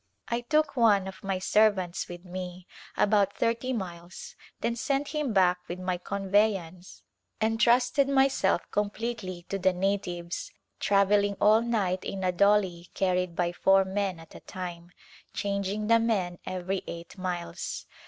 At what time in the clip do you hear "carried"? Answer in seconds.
12.95-13.35